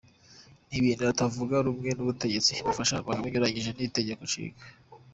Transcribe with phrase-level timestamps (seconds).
[0.67, 4.63] Ni ibintu abatavuga rumwe n’ubutegetsi bafashe nk’ibinyuranyije n’Itegeko Nshinga.